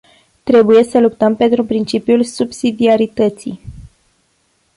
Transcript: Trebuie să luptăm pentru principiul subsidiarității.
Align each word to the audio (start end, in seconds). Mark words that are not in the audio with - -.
Trebuie 0.43 0.83
să 0.83 0.99
luptăm 0.99 1.35
pentru 1.35 1.63
principiul 1.65 2.23
subsidiarității. 2.23 3.59